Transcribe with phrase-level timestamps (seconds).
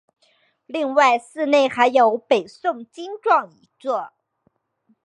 [0.65, 4.11] 另外寺内还有北宋经幢一座。